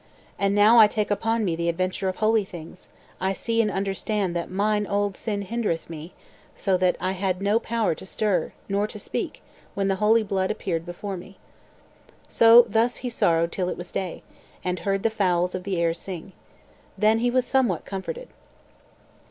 [0.39, 2.87] And now I take upon me the adventure of holy things,
[3.19, 6.13] I see and understand that mine old sin hindereth me,
[6.55, 9.43] so that I had no power to stir nor to speak
[9.75, 11.37] when the holy blood appeared before me."
[12.27, 14.23] So thus he sorrowed till it was day,
[14.63, 16.31] and heard the fowls of the air sing.
[16.97, 18.29] Then was he somewhat comforted.